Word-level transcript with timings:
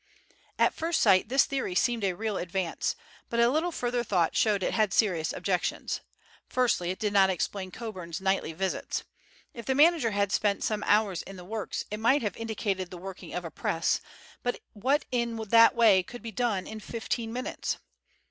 At 0.57 0.73
first 0.73 0.99
sight 0.99 1.29
this 1.29 1.45
theory 1.45 1.75
seemed 1.75 2.03
a 2.03 2.13
real 2.13 2.35
advance, 2.35 2.95
but 3.29 3.39
a 3.39 3.47
little 3.51 3.71
further 3.71 4.03
thought 4.03 4.35
showed 4.35 4.63
it 4.63 4.73
had 4.73 4.93
serious 4.95 5.31
objections. 5.31 6.01
Firstly, 6.49 6.89
it 6.89 6.97
did 6.97 7.13
not 7.13 7.29
explain 7.29 7.69
Coburn's 7.69 8.19
nightly 8.19 8.51
visits. 8.51 9.03
If 9.53 9.67
the 9.67 9.75
manager 9.75 10.09
had 10.09 10.31
spent 10.31 10.63
some 10.63 10.81
hours 10.87 11.21
in 11.21 11.35
the 11.35 11.45
works 11.45 11.83
it 11.91 11.99
might 11.99 12.23
have 12.23 12.35
indicated 12.35 12.89
the 12.89 12.97
working 12.97 13.31
of 13.35 13.45
a 13.45 13.51
press, 13.51 14.01
but 14.41 14.59
what 14.73 15.05
in 15.11 15.35
that 15.49 15.75
way 15.75 16.01
could 16.01 16.23
be 16.23 16.31
done 16.31 16.65
in 16.65 16.79
fifteen 16.79 17.31
minutes? 17.31 17.77